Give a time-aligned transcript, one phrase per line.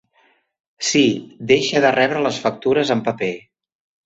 [0.87, 1.01] Sí,
[1.51, 3.31] deixar de rebre les factures en paper.